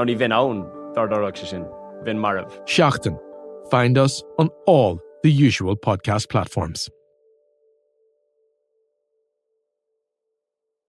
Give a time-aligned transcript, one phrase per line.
[0.00, 0.64] Ná ní bhín own
[0.94, 1.64] dardarach oxygen, sin,
[2.04, 2.48] bhín marmh.
[2.64, 3.18] Seachtain.
[3.70, 6.88] Find us on all the usual podcast platforms.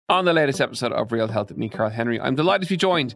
[0.08, 2.77] On the latest episode of Real Health with me, Carl Henry, I'm delighted to be
[2.77, 3.16] joined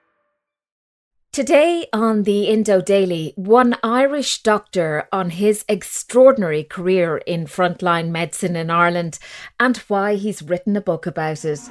[1.33, 8.57] Today on the Indo Daily, one Irish doctor on his extraordinary career in frontline medicine
[8.57, 9.17] in Ireland
[9.57, 11.61] and why he's written a book about it.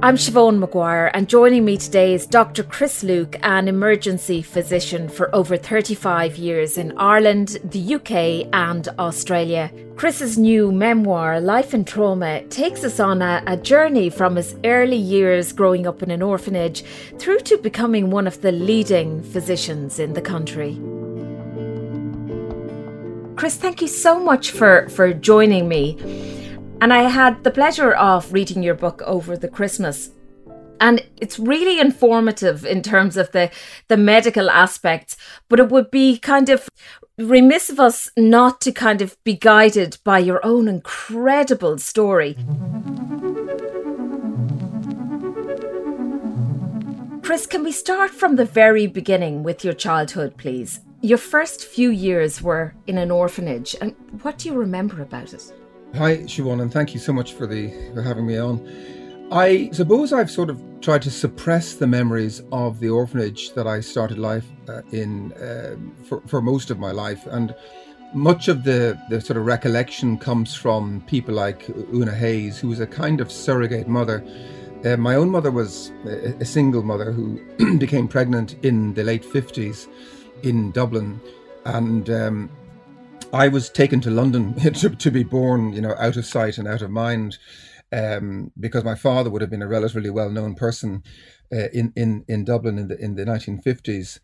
[0.00, 2.62] I'm Siobhan Maguire, and joining me today is Dr.
[2.62, 9.72] Chris Luke, an emergency physician for over 35 years in Ireland, the UK, and Australia.
[9.96, 14.96] Chris's new memoir, Life in Trauma, takes us on a, a, journey from his early
[14.96, 16.84] years growing up in an orphanage
[17.18, 20.80] through to becoming one of the leading physicians in the country.
[23.34, 26.37] Chris, thank you so much for, for joining me.
[26.80, 30.10] And I had the pleasure of reading your book over the Christmas.
[30.80, 33.50] And it's really informative in terms of the,
[33.88, 35.16] the medical aspects,
[35.48, 36.68] but it would be kind of
[37.18, 42.36] remiss of us not to kind of be guided by your own incredible story.
[47.22, 50.78] Chris, can we start from the very beginning with your childhood, please?
[51.02, 55.52] Your first few years were in an orphanage, and what do you remember about it?
[55.94, 58.60] Hi, Siobhan, and thank you so much for the for having me on.
[59.32, 63.80] I suppose I've sort of tried to suppress the memories of the orphanage that I
[63.80, 67.54] started life uh, in uh, for, for most of my life, and
[68.12, 72.80] much of the, the sort of recollection comes from people like Una Hayes, who was
[72.80, 74.22] a kind of surrogate mother.
[74.84, 77.40] Uh, my own mother was a, a single mother who
[77.78, 79.88] became pregnant in the late 50s
[80.42, 81.20] in Dublin,
[81.64, 82.50] and um,
[83.32, 86.66] I was taken to London to, to, be born, you know, out of sight and
[86.66, 87.38] out of mind,
[87.92, 91.02] um, because my father would have been a relatively well-known person
[91.52, 94.20] uh, in in in Dublin in the in the 1950s,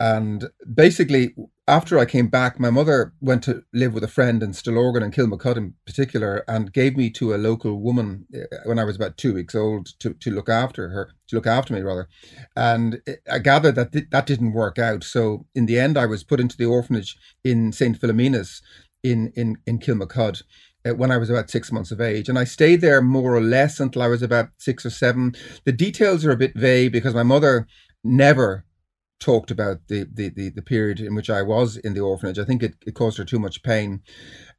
[0.00, 1.34] and basically
[1.68, 5.14] after I came back, my mother went to live with a friend in Stillorgan and
[5.14, 9.18] Kilmacud in particular, and gave me to a local woman uh, when I was about
[9.18, 12.08] two weeks old to, to look after her, to look after me rather.
[12.56, 13.00] And
[13.30, 15.04] I gathered that th- that didn't work out.
[15.04, 18.00] So in the end, I was put into the orphanage in St.
[18.00, 18.62] Philomena's
[19.04, 20.42] in, in, in Kilmacud.
[20.82, 22.30] Uh, when I was about six months of age.
[22.30, 25.34] And I stayed there more or less until I was about six or seven.
[25.66, 27.66] The details are a bit vague because my mother
[28.02, 28.64] never
[29.20, 32.38] talked about the, the, the, the, period in which I was in the orphanage.
[32.38, 34.02] I think it, it caused her too much pain.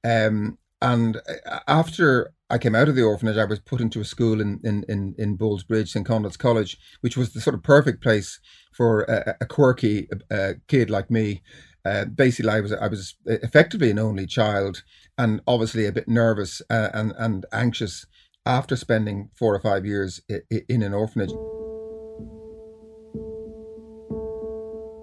[0.04, 4.06] Um, and uh, after I came out of the orphanage, I was put into a
[4.06, 6.06] school in, in, in, in Ballsbridge, St.
[6.06, 8.40] Conleth's College, which was the sort of perfect place
[8.72, 11.42] for a, a quirky uh, kid like me.
[11.84, 14.84] Uh, basically, I was I was effectively an only child,
[15.18, 18.06] and obviously a bit nervous uh, and and anxious
[18.46, 20.22] after spending four or five years
[20.70, 21.32] in an orphanage.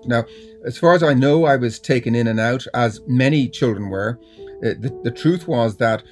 [0.09, 0.25] Now,
[0.65, 4.19] as far as I know, I was taken in and out, as many children were.
[4.65, 6.03] Uh, the, the truth was that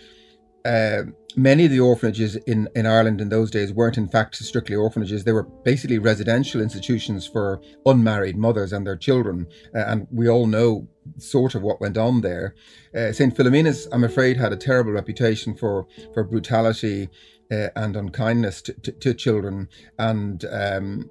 [0.65, 1.03] uh,
[1.37, 5.25] many of the orphanages in, in Ireland in those days weren't, in fact, strictly orphanages.
[5.25, 9.47] They were basically residential institutions for unmarried mothers and their children.
[9.75, 10.89] Uh, and we all know
[11.19, 12.54] sort of what went on there.
[12.95, 13.37] Uh, St.
[13.37, 17.09] Philomena's, I'm afraid, had a terrible reputation for, for brutality.
[17.48, 19.69] Uh, and unkindness to, to, to children,
[20.01, 21.09] and um,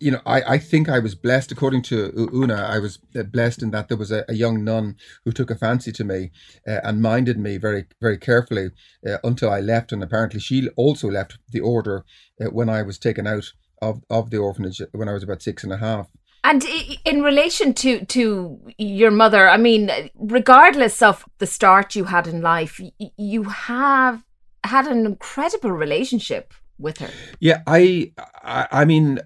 [0.00, 3.62] you know, I, I think I was blessed, according to Una, I was uh, blessed
[3.62, 6.30] in that there was a, a young nun who took a fancy to me
[6.66, 8.70] uh, and minded me very, very carefully
[9.08, 9.92] uh, until I left.
[9.92, 12.04] And apparently she also left the order
[12.40, 13.52] uh, when I was taken out
[13.82, 16.08] of, of the orphanage when I was about six and a half.
[16.44, 16.64] And
[17.04, 22.42] in relation to, to your mother, I mean, regardless of the start you had in
[22.42, 22.80] life,
[23.16, 24.24] you have
[24.64, 27.10] had an incredible relationship with her.
[27.40, 28.12] Yeah, I,
[28.42, 29.20] I, I mean,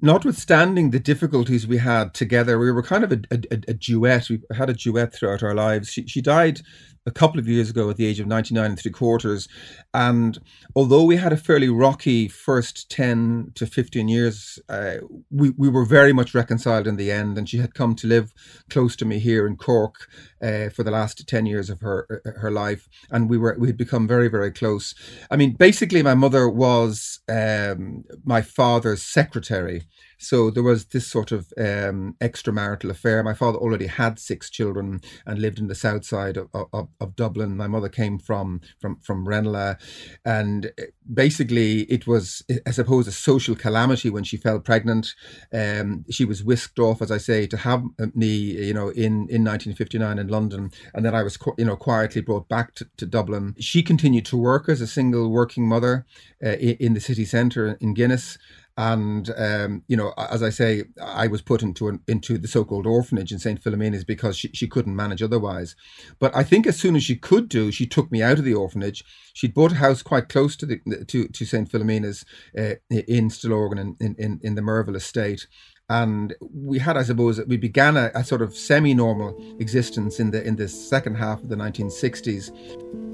[0.00, 4.28] notwithstanding the difficulties we had together, we were kind of a, a, a, duet.
[4.28, 5.88] We had a duet throughout our lives.
[5.90, 6.60] She, she died
[7.06, 9.48] a couple of years ago at the age of 99 and three quarters.
[9.94, 10.38] And
[10.74, 14.96] although we had a fairly rocky first 10 to 15 years, uh,
[15.30, 17.38] we, we were very much reconciled in the end.
[17.38, 18.32] And she had come to live
[18.68, 20.08] close to me here in Cork
[20.42, 22.88] uh, for the last 10 years of her uh, her life.
[23.10, 24.94] And we were we had become very, very close.
[25.30, 29.84] I mean, basically, my mother was um, my father's secretary.
[30.18, 33.22] So there was this sort of um, extramarital affair.
[33.22, 37.16] My father already had six children and lived in the south side of, of, of
[37.16, 37.56] Dublin.
[37.56, 39.76] My mother came from from from Ranelagh,
[40.24, 45.14] and eh, basically it was, I suppose, a social calamity when she fell pregnant.
[45.52, 47.82] Um, she was whisked off, as I say, to have
[48.14, 52.22] me, you know, in in 1959 in London, and then I was, you know, quietly
[52.22, 53.54] brought back to, to Dublin.
[53.58, 56.06] She continued to work as a single working mother
[56.44, 58.38] uh, in the city centre in Guinness
[58.76, 62.86] and um, you know, as I say, I was put into an, into the so-called
[62.86, 63.62] orphanage in St.
[63.62, 65.76] Philomena's because she, she couldn't manage otherwise.
[66.18, 68.54] But I think as soon as she could do, she took me out of the
[68.54, 69.02] orphanage.
[69.32, 71.70] She'd bought a house quite close to the to, to St.
[71.70, 72.26] Philomena's
[72.56, 75.46] uh, in Stillorgan in, in, in the Merville estate.
[75.88, 80.44] And we had, I suppose, we began a, a sort of semi-normal existence in the
[80.44, 83.05] in the second half of the 1960s.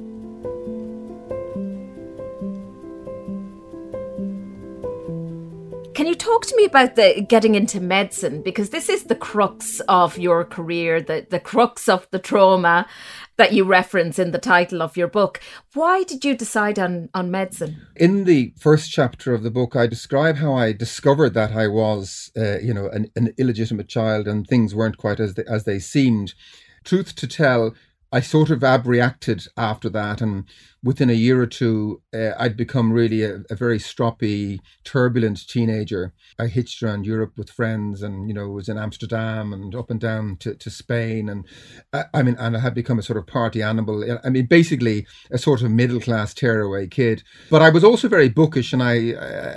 [6.03, 8.43] Can you talk to me about the getting into medicine?
[8.43, 12.89] Because this is the crux of your career, the, the crux of the trauma
[13.37, 15.41] that you reference in the title of your book.
[15.75, 17.87] Why did you decide on, on medicine?
[17.95, 22.33] In the first chapter of the book, I describe how I discovered that I was,
[22.37, 25.79] uh, you know, an, an, illegitimate child and things weren't quite as they, as they
[25.79, 26.35] seemed.
[26.83, 27.77] Truth to tell,
[28.13, 30.45] I sort of abreacted after that, and
[30.83, 36.13] within a year or two, uh, I'd become really a, a, very stroppy, turbulent teenager.
[36.39, 39.99] I hitched around Europe with friends, and you know, was in Amsterdam and up and
[39.99, 41.47] down to, to Spain, and
[41.95, 44.05] I, I mean, and I had become a sort of party animal.
[44.23, 47.23] I mean, basically a sort of middle class tearaway kid.
[47.49, 48.95] But I was also very bookish, and I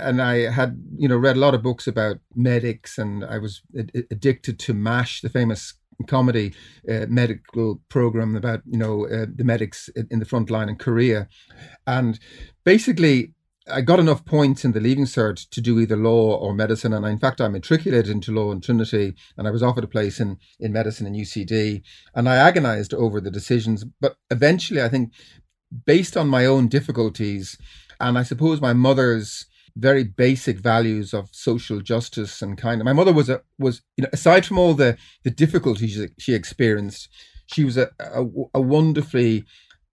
[0.00, 3.60] and I had you know read a lot of books about medics, and I was
[4.10, 5.74] addicted to Mash, the famous
[6.06, 6.54] comedy
[6.90, 11.28] uh, medical program about you know uh, the medics in the front line in Korea,
[11.86, 12.18] and
[12.64, 13.32] basically
[13.68, 17.04] I got enough points in the leaving cert to do either law or medicine, and
[17.04, 20.38] in fact, I matriculated into law in Trinity, and I was offered a place in
[20.60, 21.82] in medicine in UCD,
[22.14, 25.12] and I agonised over the decisions, but eventually, I think,
[25.84, 27.58] based on my own difficulties,
[27.98, 29.46] and I suppose my mother's
[29.76, 32.82] very basic values of social justice and kind.
[32.82, 37.08] My mother was a was you know aside from all the the difficulties she experienced,
[37.46, 38.24] she was a a,
[38.54, 39.44] a wonderfully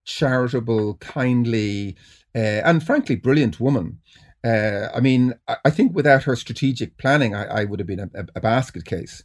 [0.04, 1.96] charitable, kindly,
[2.34, 3.98] uh, and frankly brilliant woman.
[4.44, 8.00] Uh, I mean, I, I, think without her strategic planning, I, I would have been
[8.00, 9.24] a, a, basket case.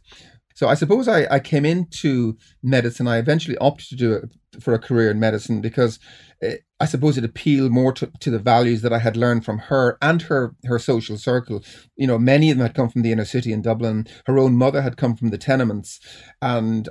[0.54, 3.06] So I suppose I, I came into medicine.
[3.06, 5.98] I eventually opted to do it for a career in medicine because
[6.42, 9.58] uh, I suppose it appealed more to, to the values that I had learned from
[9.58, 11.62] her and her her social circle.
[11.96, 14.06] You know, many of them had come from the inner city in Dublin.
[14.26, 16.00] Her own mother had come from the tenements,
[16.40, 16.88] and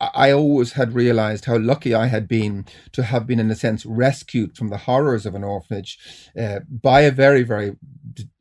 [0.00, 3.54] I, I always had realised how lucky I had been to have been, in a
[3.54, 5.98] sense, rescued from the horrors of an orphanage
[6.38, 7.76] uh, by a very, very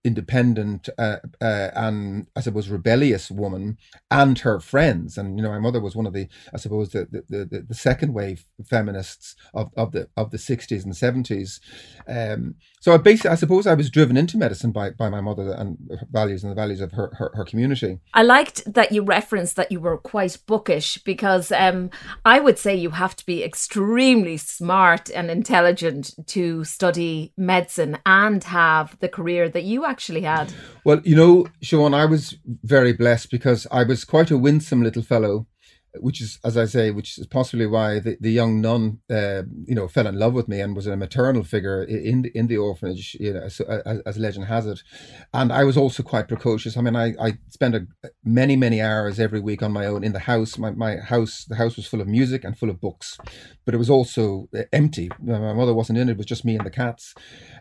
[0.03, 3.77] independent uh, uh, and I suppose rebellious woman
[4.12, 5.17] and her friends.
[5.17, 7.74] And you know, my mother was one of the, I suppose, the the, the, the
[7.74, 11.62] second wave feminists of, of the of the sixties and seventies.
[12.07, 15.53] Um, so I basically, I suppose, I was driven into medicine by by my mother
[15.53, 15.77] and
[16.12, 18.00] values and the values of her her, her community.
[18.13, 21.89] I liked that you referenced that you were quite bookish because um,
[22.25, 28.43] I would say you have to be extremely smart and intelligent to study medicine and
[28.43, 30.53] have the career that you actually had?
[30.83, 35.03] Well, you know, Siobhan, I was very blessed because I was quite a winsome little
[35.03, 35.47] fellow
[36.00, 39.75] which is, as I say, which is possibly why the, the young nun, uh, you
[39.75, 43.15] know, fell in love with me and was a maternal figure in in the orphanage,
[43.19, 44.81] you know, so, as, as, legend has it.
[45.33, 46.77] And I was also quite precocious.
[46.77, 47.88] I mean, I, I spent a,
[48.23, 50.57] many, many hours every week on my own in the house.
[50.57, 53.17] My, my house, the house was full of music and full of books,
[53.65, 55.09] but it was also uh, empty.
[55.21, 56.13] My mother wasn't in it.
[56.13, 57.13] It was just me and the cats.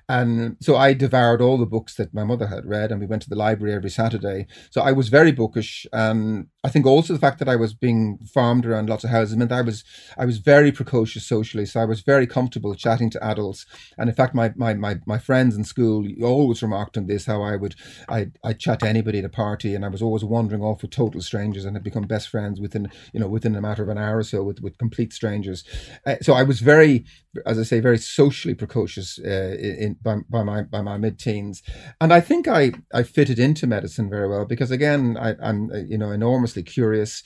[0.08, 3.22] And so I devoured all the books that my mother had read, and we went
[3.22, 4.46] to the library every Saturday.
[4.70, 5.86] So I was very bookish.
[5.92, 9.36] And I think also the fact that I was being farmed around lots of houses
[9.36, 9.84] meant I was
[10.16, 13.66] I was very precocious socially, so I was very comfortable chatting to adults.
[13.98, 17.42] And in fact, my my my, my friends in school always remarked on this how
[17.42, 17.74] I would
[18.08, 20.90] I I chat to anybody at a party, and I was always wandering off with
[20.90, 23.98] total strangers and had become best friends within you know within a matter of an
[23.98, 25.64] hour or so with with complete strangers.
[26.06, 27.04] Uh, so I was very,
[27.46, 31.62] as I say, very socially precocious uh, in by, by my by my mid teens,
[32.00, 35.78] and I think I I fitted into medicine very well because again I, I'm uh,
[35.78, 37.22] you know enormously curious.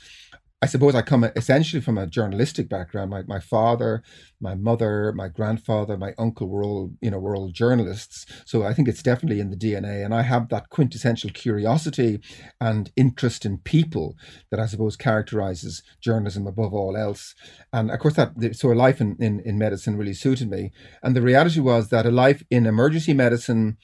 [0.66, 3.08] I suppose I come essentially from a journalistic background.
[3.08, 4.02] My my father,
[4.40, 8.26] my mother, my grandfather, my uncle were all you know were all journalists.
[8.46, 12.18] So I think it's definitely in the DNA, and I have that quintessential curiosity
[12.60, 14.16] and interest in people
[14.50, 17.36] that I suppose characterizes journalism above all else.
[17.72, 20.72] And of course, that so a life in in, in medicine really suited me.
[21.00, 23.76] And the reality was that a life in emergency medicine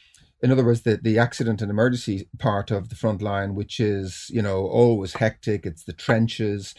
[0.43, 4.27] in other words, the, the accident and emergency part of the front line, which is,
[4.29, 6.75] you know, always hectic, it's the trenches.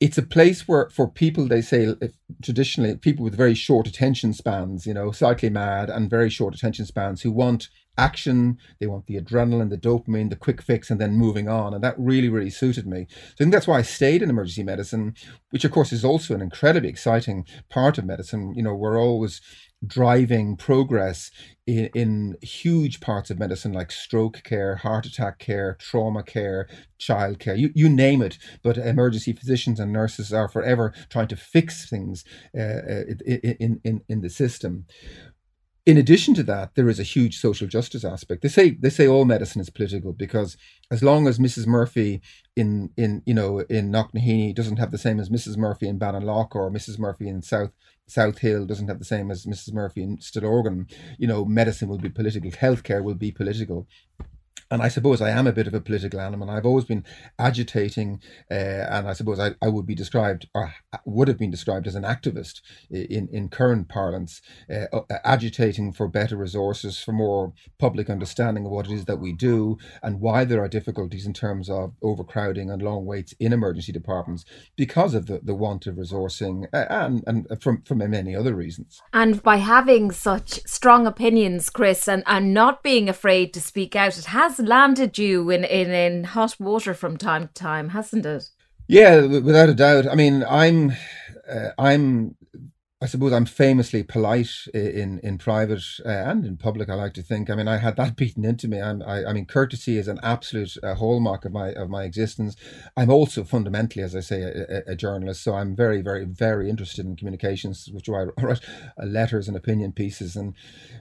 [0.00, 4.32] It's a place where, for people, they say if, traditionally, people with very short attention
[4.32, 7.68] spans, you know, slightly mad and very short attention spans who want
[7.98, 11.74] action, they want the adrenaline, the dopamine, the quick fix, and then moving on.
[11.74, 13.06] And that really, really suited me.
[13.10, 15.14] So I think that's why I stayed in emergency medicine,
[15.50, 18.54] which of course is also an incredibly exciting part of medicine.
[18.56, 19.42] You know, we're always
[19.86, 21.30] driving progress
[21.66, 26.68] in, in huge parts of medicine like stroke care, heart attack care, trauma care,
[26.98, 28.38] child care, you, you name it.
[28.62, 32.24] But emergency physicians and nurses are forever trying to fix things
[32.56, 34.86] uh, uh in, in, in the system.
[35.86, 38.42] In addition to that, there is a huge social justice aspect.
[38.42, 40.58] They say they say all medicine is political because
[40.90, 41.66] as long as Mrs.
[41.66, 42.20] Murphy
[42.54, 45.56] in in you know in Knocknaheeny doesn't have the same as Mrs.
[45.56, 46.98] Murphy in Ballinlough or Mrs.
[46.98, 47.72] Murphy in South
[48.10, 49.72] South Hill doesn't have the same as Mrs.
[49.72, 50.90] Murphy in Stillorgan.
[51.18, 53.86] You know, medicine will be political, healthcare will be political
[54.70, 56.48] and I suppose I am a bit of a political animal.
[56.48, 57.04] I've always been
[57.38, 60.72] agitating, uh, and I suppose I, I would be described or
[61.04, 62.60] would have been described as an activist
[62.90, 64.40] in, in current parlance,
[64.72, 69.18] uh, uh, agitating for better resources, for more public understanding of what it is that
[69.18, 73.52] we do, and why there are difficulties in terms of overcrowding and long waits in
[73.52, 74.44] emergency departments
[74.76, 79.02] because of the, the want of resourcing and, and from, from many other reasons.
[79.12, 84.16] And by having such strong opinions, Chris, and, and not being afraid to speak out,
[84.16, 88.50] it has landed you in, in, in hot water from time to time, hasn't it?
[88.88, 90.08] Yeah, without a doubt.
[90.08, 90.92] I mean, I'm
[91.48, 92.36] uh, I'm
[93.02, 96.90] I suppose I'm famously polite in in private uh, and in public.
[96.90, 97.48] I like to think.
[97.48, 98.80] I mean, I had that beaten into me.
[98.80, 102.56] I'm, I, I mean, courtesy is an absolute uh, hallmark of my of my existence.
[102.98, 105.42] I'm also fundamentally, as I say, a, a, journalist.
[105.42, 108.60] So I'm very, very, very interested in communications, which I write
[109.00, 110.54] uh, letters and opinion pieces, and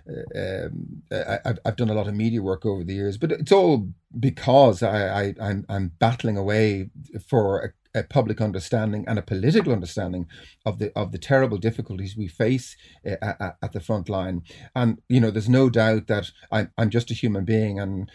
[0.08, 3.18] uh, um, I, have I've done a lot of media work over the years.
[3.18, 6.92] But it's all because I, I I'm I'm battling away
[7.28, 7.74] for a
[8.10, 10.28] public understanding and a political understanding
[10.66, 14.44] of the of the terrible difficulties we face uh, at, at, the front line.
[14.76, 18.12] And you know, there's no doubt that I'm I'm just a human being, and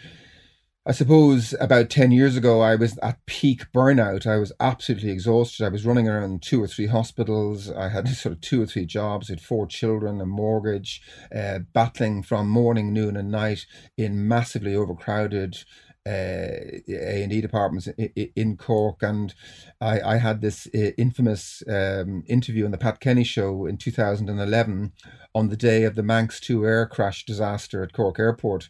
[0.85, 4.25] I suppose about ten years ago I was at peak burnout.
[4.25, 5.65] I was absolutely exhausted.
[5.65, 7.69] I was running around two or three hospitals.
[7.69, 9.29] I had sort of two or three jobs.
[9.29, 11.01] I had four children, a mortgage,
[11.35, 13.65] uh, battling from morning, noon, and night
[13.97, 15.57] in massively overcrowded
[16.07, 17.87] a and E departments
[18.35, 19.33] in Cork, and
[19.81, 24.93] I, I had this uh, infamous um, interview on the Pat Kenny show in 2011
[25.33, 28.69] on the day of the Manx 2 air crash disaster at Cork Airport.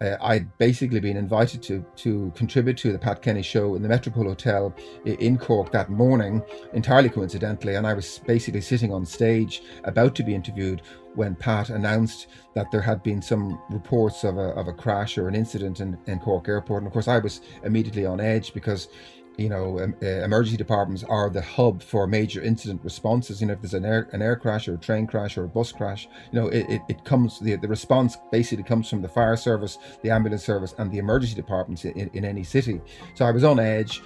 [0.00, 3.88] Uh, I'd basically been invited to to contribute to the Pat Kenny show in the
[3.88, 4.74] Metropole Hotel
[5.04, 10.22] in Cork that morning, entirely coincidentally, and I was basically sitting on stage about to
[10.22, 10.82] be interviewed
[11.14, 15.28] when Pat announced that there had been some reports of a, of a crash or
[15.28, 16.82] an incident in, in Cork Airport.
[16.82, 18.88] And of course, I was immediately on edge because
[19.36, 23.40] you know, um, uh, emergency departments are the hub for major incident responses.
[23.40, 25.48] You know, if there's an air an air crash or a train crash or a
[25.48, 29.08] bus crash, you know, it, it, it comes the the response basically comes from the
[29.08, 32.80] fire service, the ambulance service, and the emergency departments in, in any city.
[33.14, 34.02] So I was on edge.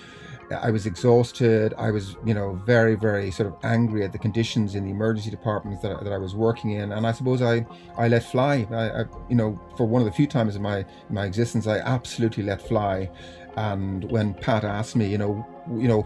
[0.50, 1.74] I was exhausted.
[1.76, 5.30] I was, you know, very, very sort of angry at the conditions in the emergency
[5.30, 8.66] departments that, that I was working in, and I suppose I, I let fly.
[8.70, 11.78] I, I, you know, for one of the few times in my my existence, I
[11.78, 13.10] absolutely let fly.
[13.56, 16.02] And when Pat asked me, you know, you know,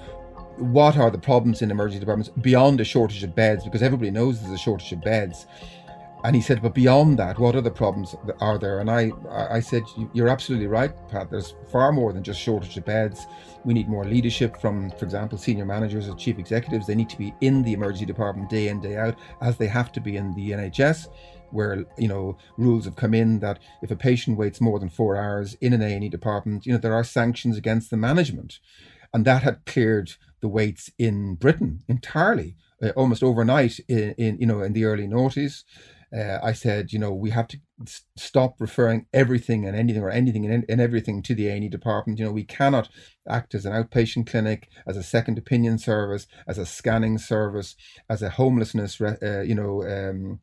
[0.57, 3.65] what are the problems in emergency departments beyond a shortage of beds?
[3.65, 5.47] Because everybody knows there's a shortage of beds.
[6.25, 8.79] And he said, but beyond that, what other problems are there?
[8.79, 11.31] And I, I said, you're absolutely right, Pat.
[11.31, 13.27] There's far more than just shortage of beds.
[13.65, 16.87] We need more leadership from, for example, senior managers or chief executives.
[16.87, 19.91] They need to be in the emergency department day in, day out, as they have
[19.93, 21.09] to be in the NHS,
[21.51, 25.17] where you know rules have come in that if a patient waits more than four
[25.17, 28.59] hours in an A&E department, you know there are sanctions against the management,
[29.13, 34.47] and that had cleared the waits in Britain entirely, uh, almost overnight in, in you
[34.47, 35.65] know in the early noughties.
[36.17, 37.59] Uh, I said, you know, we have to
[38.17, 42.19] stop referring everything and anything or anything and, and everything to the A&E department.
[42.19, 42.89] You know, we cannot
[43.29, 47.77] act as an outpatient clinic, as a second opinion service, as a scanning service,
[48.11, 50.41] as a homelessness, uh, you know, um,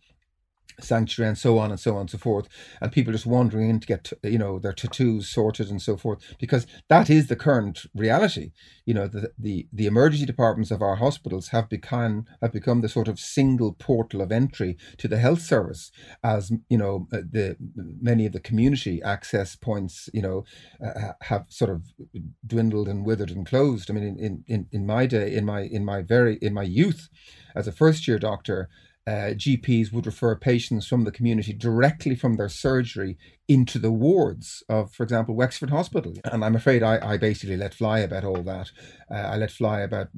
[0.83, 2.47] sanctuary and so on and so on and so forth.
[2.81, 6.19] And people just wandering in to get you know their tattoos sorted and so forth
[6.39, 8.51] because that is the current reality.
[8.85, 12.89] You know the the, the emergency departments of our hospitals have become have become the
[12.89, 15.91] sort of single portal of entry to the health service
[16.23, 17.57] as you know uh, the
[18.01, 20.43] many of the community access points you know
[20.83, 21.83] uh, have sort of
[22.45, 23.89] dwindled and withered and closed.
[23.89, 27.09] I mean in in in my day in my in my very in my youth
[27.55, 28.69] as a first year doctor
[29.09, 34.63] uh, GPs would refer patients from the community directly from their surgery into the wards
[34.69, 36.13] of, for example, Wexford Hospital.
[36.25, 38.69] And I'm afraid I, I basically let fly about all that.
[39.09, 40.09] Uh, I let fly about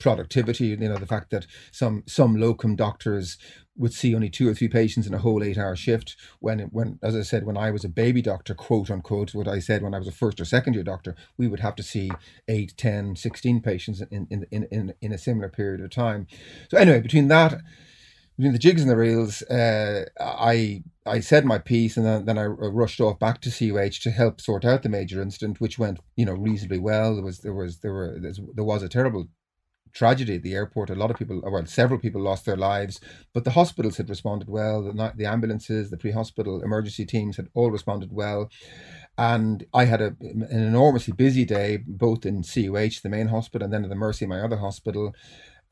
[0.00, 3.38] productivity, you know, the fact that some some locum doctors
[3.76, 6.98] would see only two or three patients in a whole eight hour shift when when
[7.02, 9.94] as i said when i was a baby doctor quote unquote what i said when
[9.94, 12.10] i was a first or second year doctor we would have to see
[12.48, 16.26] 8 10 16 patients in in in, in, in a similar period of time
[16.68, 17.62] so anyway between that
[18.40, 22.38] between the jigs and the reels, uh, I I said my piece, and then, then
[22.38, 26.00] I rushed off back to CUH to help sort out the major incident, which went
[26.16, 27.14] you know reasonably well.
[27.14, 29.28] There was there was there were there was a terrible
[29.92, 30.88] tragedy at the airport.
[30.88, 32.98] A lot of people, well, several people lost their lives,
[33.34, 34.84] but the hospitals had responded well.
[34.84, 38.48] The, the ambulances, the pre-hospital emergency teams had all responded well.
[39.18, 43.74] And I had a, an enormously busy day, both in CUH, the main hospital, and
[43.74, 45.12] then at the Mercy, my other hospital.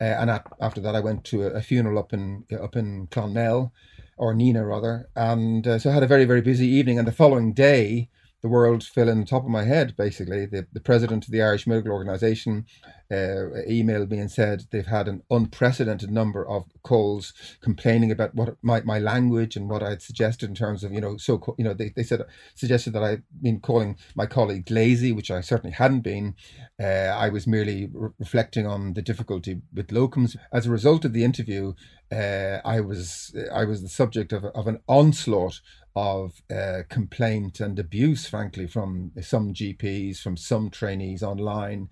[0.01, 0.29] Uh, and
[0.61, 3.71] after that, I went to a, a, funeral up in up in Clonmel,
[4.17, 6.97] or Nenagh rather, and uh, so I had a very very busy evening.
[6.97, 8.09] And the following day,
[8.41, 9.95] the world fell in the top of my head.
[9.97, 12.65] Basically, the the president of the Irish Medical Organisation
[13.11, 18.55] uh, emailed me and said they've had an unprecedented number of calls complaining about what
[18.61, 21.73] my, my language and what I'd suggested in terms of you know so you know
[21.73, 22.21] they, they said
[22.55, 26.35] suggested that I'd been calling my colleague lazy, which I certainly hadn't been.
[26.81, 30.37] Uh, I was merely re- reflecting on the difficulty with locums.
[30.53, 31.73] As a result of the interview,
[32.11, 35.61] uh, I was I was the subject of, of an onslaught
[35.99, 41.89] of uh, complaint and abuse, frankly, from some GPs, from some trainees online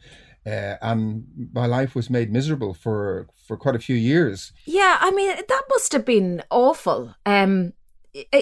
[0.48, 4.54] uh, and my life was made miserable for for quite a few years.
[4.66, 7.14] Yeah, I mean that must have been awful.
[7.26, 7.74] Um,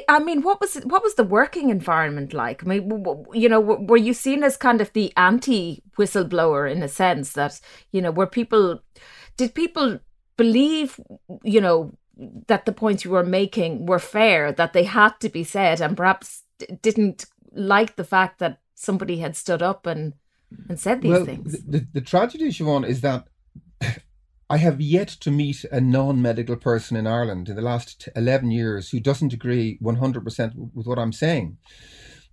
[0.08, 2.64] I mean, what was what was the working environment like?
[2.64, 6.88] I mean, you know, were you seen as kind of the anti whistleblower in a
[6.88, 7.60] sense that
[7.92, 8.80] you know, were people,
[9.38, 10.00] did people
[10.38, 11.00] believe,
[11.44, 11.98] you know,
[12.48, 15.98] that the points you were making were fair, that they had to be said, and
[15.98, 16.44] perhaps
[16.82, 20.14] didn't like the fact that somebody had stood up and
[20.70, 21.64] and said these well, things.
[21.64, 23.28] The, the, the tragedy, Siobhan, is that
[24.50, 28.52] I have yet to meet a non medical person in Ireland in the last 11
[28.52, 31.58] years who doesn't agree 100% with what I'm saying,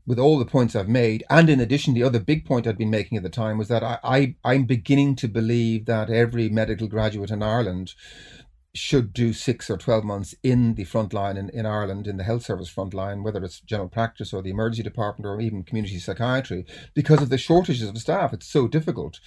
[0.06, 1.24] with all the points I've made.
[1.30, 3.82] And in addition, the other big point I'd been making at the time was that
[3.82, 7.94] I, I, I'm beginning to believe that every medical graduate in Ireland
[8.74, 12.24] should do six or 12 months in the front line in, in Ireland, in the
[12.24, 15.98] health service front line, whether it's general practice or the emergency department or even community
[15.98, 18.32] psychiatry, because of the shortages of staff.
[18.32, 19.20] It's so difficult.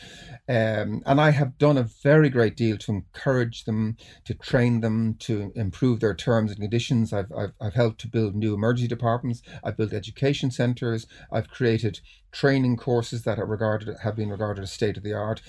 [0.50, 5.16] Um, and I have done a very great deal to encourage them, to train them,
[5.20, 7.14] to improve their terms and conditions.
[7.14, 9.44] I've, I've, I've helped to build new emergency departments.
[9.64, 11.06] I've built education centres.
[11.32, 12.00] I've created
[12.32, 15.44] training courses that are regarded, have been regarded as state of the art.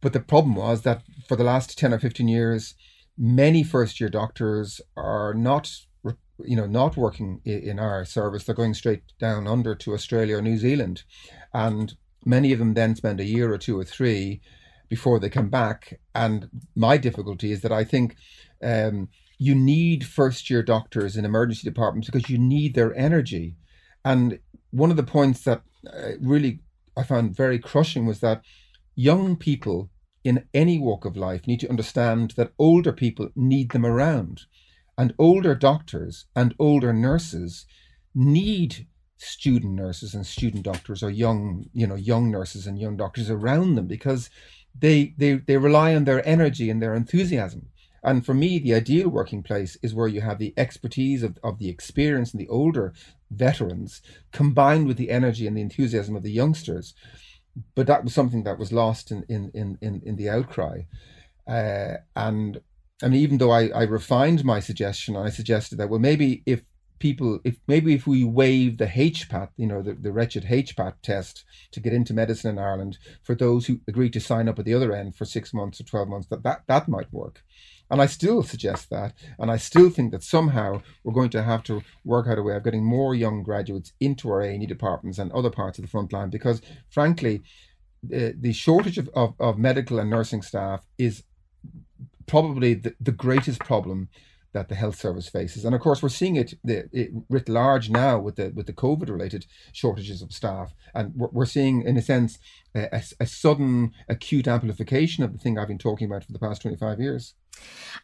[0.00, 2.74] But the problem was that for the last 10 or 15 years,
[3.18, 5.70] many first year doctors are not
[6.44, 8.44] you know not working in our service.
[8.44, 11.02] They're going straight down under to australia or new zealand.
[11.54, 14.40] And many of them then spend a year or two or three
[14.88, 15.98] before they come back.
[16.14, 18.16] And my difficulty is that i think
[18.62, 23.56] um, you need first year doctors in emergency departments because you need their energy.
[24.04, 24.38] And
[24.70, 26.60] one of the points that uh, really
[26.96, 28.42] i found very crushing was that
[28.94, 29.90] young people
[30.26, 34.42] in any walk of life need to understand that older people need them around.
[34.98, 37.64] And older doctors and older nurses
[38.12, 43.30] need student nurses and student doctors or young, you know, young nurses and young doctors
[43.30, 44.28] around them because
[44.76, 47.68] they they they rely on their energy and their enthusiasm.
[48.02, 51.58] And for me, the ideal working place is where you have the expertise of, of
[51.58, 52.94] the experience and the older
[53.30, 56.94] veterans combined with the energy and the enthusiasm of the youngsters
[57.74, 60.82] but that was something that was lost in in in in, in the outcry,
[61.48, 62.60] uh, and
[63.02, 66.62] mean even though I, I refined my suggestion, I suggested that well maybe if
[66.98, 71.44] people if maybe if we waive the HPAT, you know, the, the wretched HPAT test
[71.72, 74.74] to get into medicine in Ireland for those who agree to sign up at the
[74.74, 77.42] other end for six months or 12 months, that that, that might work.
[77.90, 79.14] And I still suggest that.
[79.38, 82.56] And I still think that somehow we're going to have to work out a way
[82.56, 86.12] of getting more young graduates into our A&E departments and other parts of the front
[86.12, 87.42] line because, frankly,
[88.02, 91.22] the, the shortage of, of, of medical and nursing staff is
[92.26, 94.08] probably the, the greatest problem
[94.56, 95.64] that the health service faces.
[95.66, 98.72] And of course, we're seeing it, the, it writ large now with the with the
[98.72, 102.38] COVID related shortages of staff, and we're, we're seeing, in a sense,
[102.74, 106.62] a, a, sudden acute amplification of the thing I've been talking about for the past
[106.62, 107.34] twenty five years.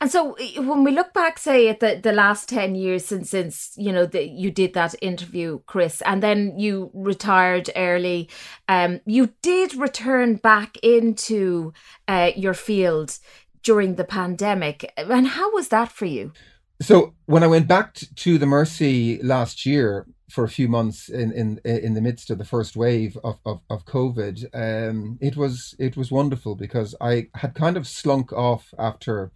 [0.00, 3.72] And so, when we look back, say at the, the last ten years since since
[3.76, 8.28] you know that you did that interview, Chris, and then you retired early,
[8.68, 11.72] um, you did return back into
[12.08, 13.18] uh, your field
[13.62, 14.92] during the pandemic.
[14.96, 16.32] And how was that for you?
[16.80, 21.30] So when I went back to the Mercy last year for a few months in
[21.32, 25.74] in in the midst of the first wave of of, of COVID, um, it was
[25.78, 29.30] it was wonderful because I had kind of slunk off after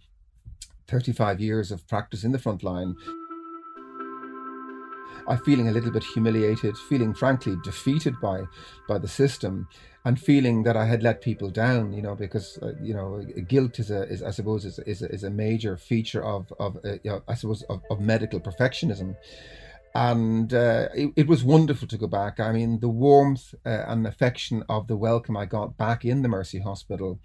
[0.87, 2.95] thirty five years of practice in the front line.
[5.29, 8.43] I'm feeling a little bit humiliated, feeling frankly defeated by
[8.87, 9.67] by the system,
[10.03, 11.93] and feeling that I had let people down.
[11.93, 15.09] You know, because uh, you know, guilt is a is I suppose is is a,
[15.11, 19.15] is a major feature of of uh, you know, I suppose of, of medical perfectionism.
[19.97, 22.39] And uh, it, it, was wonderful to go back.
[22.39, 26.29] I mean, the warmth uh, and affection of the welcome I got back in the
[26.29, 27.19] Mercy Hospital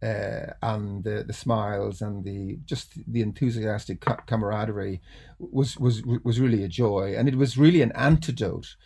[0.00, 5.00] uh, and the, the smiles and the just the enthusiastic camaraderie
[5.40, 8.76] was was was really a joy, and it was really an antidote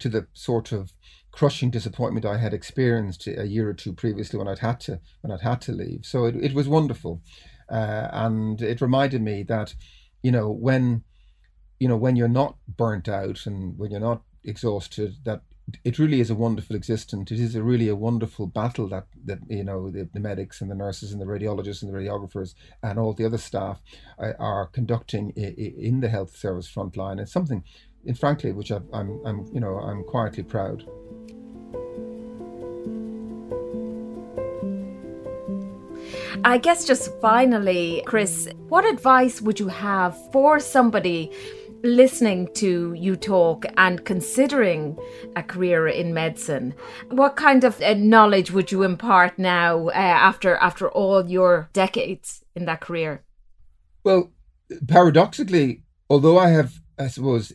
[0.00, 0.92] to the sort of
[1.30, 5.30] crushing disappointment I had experienced a year or two previously when I'd had to when
[5.30, 6.00] I'd had to leave.
[6.04, 7.22] So it, it was wonderful,
[7.70, 9.76] uh, and it reminded me that
[10.24, 11.04] you know when
[11.80, 15.42] you know when you're not burnt out and when you're not exhausted that
[15.84, 17.30] it really is a wonderful existence.
[17.30, 20.70] It is a really a wonderful battle that that you know the, the medics and
[20.70, 23.80] the nurses and the radiologists and the radiographers and all the other staff
[24.18, 27.20] are, are conducting in the health service frontline.
[27.20, 27.64] It's something,
[28.06, 30.84] and frankly, which i I'm I'm you know I'm quietly proud.
[36.42, 41.30] I guess just finally, Chris, what advice would you have for somebody
[41.82, 44.98] listening to you talk and considering
[45.36, 46.74] a career in medicine,
[47.10, 52.44] what kind of uh, knowledge would you impart now uh, after after all your decades
[52.54, 53.22] in that career?
[54.04, 54.32] Well,
[54.88, 57.52] paradoxically, although I have, I suppose,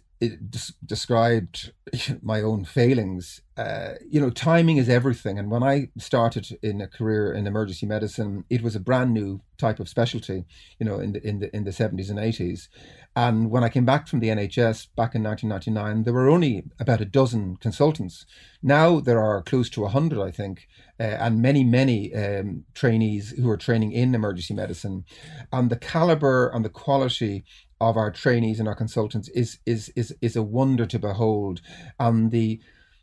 [0.85, 1.71] described
[2.21, 3.41] my own failings.
[3.57, 5.39] Uh, you know, timing is everything.
[5.39, 9.41] And when I started in a career in emergency medicine, it was a brand new
[9.57, 10.45] type of specialty.
[10.79, 12.69] You know, in the in the in the seventies and eighties.
[13.17, 16.99] And when I came back from the NHS back in 1999, there were only about
[16.99, 18.25] a dozen consultants.
[18.61, 20.67] Now there are close to 100, I think,
[20.99, 25.05] uh, and many, many um, trainees who are training in emergency medicine.
[25.53, 27.45] And the caliber and the quality
[27.81, 31.61] of our trainees and our consultants is is is is a wonder to behold
[31.99, 32.59] and the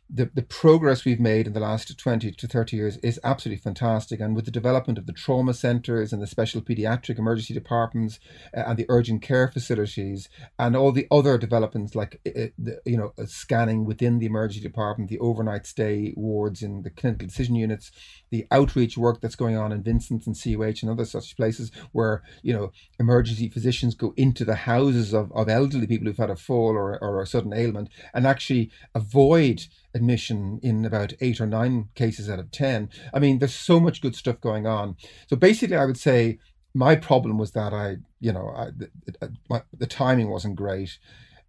[0.09, 4.19] the, the progress we've made in the last 20 to 30 years is absolutely fantastic.
[4.19, 8.19] And with the development of the trauma centres and the special paediatric emergency departments
[8.55, 12.97] uh, and the urgent care facilities and all the other developments like, uh, the, you
[12.97, 17.55] know, uh, scanning within the emergency department, the overnight stay wards in the clinical decision
[17.55, 17.91] units,
[18.29, 22.21] the outreach work that's going on in Vincent's and CUH and other such places where,
[22.41, 26.35] you know, emergency physicians go into the houses of, of elderly people who've had a
[26.35, 29.63] fall or, or a sudden ailment and actually avoid
[29.93, 32.89] admission in about eight or nine cases out of 10.
[33.13, 34.95] I mean, there's so much good stuff going on.
[35.29, 36.39] So basically, I would say
[36.73, 38.89] my problem was that I, you know, I, the,
[39.49, 40.97] my, the timing wasn't great.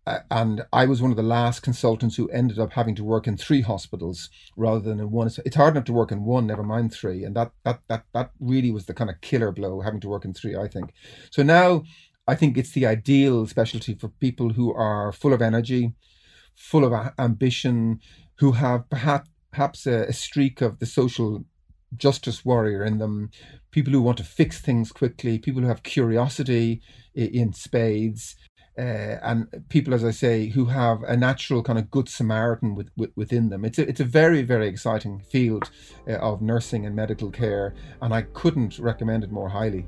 [0.06, 3.26] Uh, and I was one of the last consultants who ended up having to work
[3.26, 5.30] in three hospitals rather than in one.
[5.44, 8.32] It's hard enough to work in one, never mind three, and that that that that
[8.38, 10.56] really was the kind of killer blow having to work in three.
[10.56, 10.92] I think.
[11.30, 11.84] So now,
[12.28, 15.94] I think it's the ideal specialty for people who are full of energy,
[16.54, 18.00] full of ambition,
[18.36, 21.44] who have perhaps perhaps a, a streak of the social
[21.96, 23.30] justice warrior in them,
[23.70, 26.82] people who want to fix things quickly, people who have curiosity
[27.14, 28.34] in spades,
[28.76, 32.90] uh, and people, as I say, who have a natural kind of good Samaritan with,
[32.96, 33.64] with, within them.
[33.64, 35.70] It's a, it's a very, very exciting field
[36.08, 39.86] uh, of nursing and medical care, and I couldn't recommend it more highly.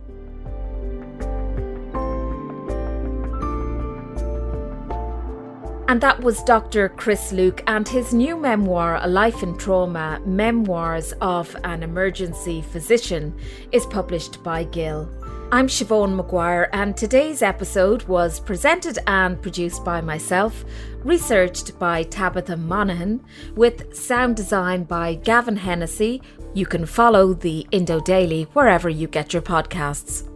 [5.89, 6.89] And that was Dr.
[6.89, 13.33] Chris Luke and his new memoir, A Life in Trauma Memoirs of an Emergency Physician,
[13.71, 15.09] is published by Gill.
[15.53, 20.65] I'm Siobhan Maguire, and today's episode was presented and produced by myself,
[21.05, 26.21] researched by Tabitha Monaghan, with sound design by Gavin Hennessy.
[26.53, 30.29] You can follow the Indo Daily wherever you get your podcasts.